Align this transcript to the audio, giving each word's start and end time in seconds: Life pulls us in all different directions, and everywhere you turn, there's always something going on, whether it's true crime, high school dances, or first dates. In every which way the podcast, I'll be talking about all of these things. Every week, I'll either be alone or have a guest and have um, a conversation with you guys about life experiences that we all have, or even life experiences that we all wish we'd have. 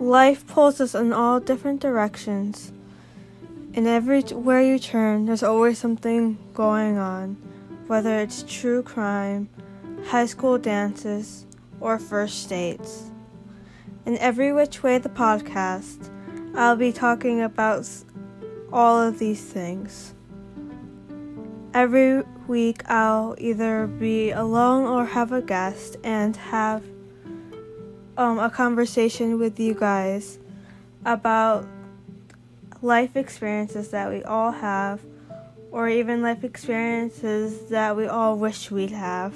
Life 0.00 0.46
pulls 0.46 0.80
us 0.80 0.94
in 0.94 1.12
all 1.12 1.40
different 1.40 1.82
directions, 1.82 2.72
and 3.74 3.86
everywhere 3.86 4.62
you 4.62 4.78
turn, 4.78 5.26
there's 5.26 5.42
always 5.42 5.76
something 5.76 6.38
going 6.54 6.96
on, 6.96 7.36
whether 7.86 8.18
it's 8.18 8.42
true 8.48 8.82
crime, 8.82 9.50
high 10.06 10.24
school 10.24 10.56
dances, 10.56 11.44
or 11.80 11.98
first 11.98 12.48
dates. 12.48 13.10
In 14.06 14.16
every 14.16 14.54
which 14.54 14.82
way 14.82 14.96
the 14.96 15.10
podcast, 15.10 16.08
I'll 16.54 16.76
be 16.76 16.92
talking 16.92 17.42
about 17.42 17.86
all 18.72 18.98
of 19.02 19.18
these 19.18 19.42
things. 19.42 20.14
Every 21.74 22.22
week, 22.48 22.88
I'll 22.88 23.34
either 23.36 23.86
be 23.86 24.30
alone 24.30 24.86
or 24.86 25.04
have 25.04 25.32
a 25.32 25.42
guest 25.42 25.98
and 26.02 26.34
have 26.36 26.82
um, 28.20 28.38
a 28.38 28.50
conversation 28.50 29.38
with 29.38 29.58
you 29.58 29.72
guys 29.72 30.38
about 31.06 31.66
life 32.82 33.16
experiences 33.16 33.88
that 33.92 34.10
we 34.10 34.22
all 34.24 34.52
have, 34.52 35.00
or 35.70 35.88
even 35.88 36.20
life 36.20 36.44
experiences 36.44 37.70
that 37.70 37.96
we 37.96 38.06
all 38.06 38.36
wish 38.36 38.70
we'd 38.70 38.90
have. 38.90 39.34